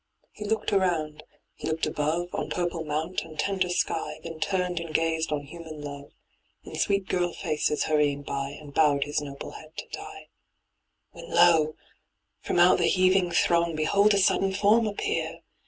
[0.31, 1.21] He looked around.
[1.53, 2.29] He looked above.
[2.33, 4.19] On purple mount and tender sky.
[4.23, 6.09] Then turned and gazed on human love,
[6.63, 8.49] In sweet girl faces hurrying by.
[8.59, 10.29] And bowed his noble head to die.
[11.11, 11.75] When lo!
[12.39, 15.41] from out the heaving throng Behold a sudden form appear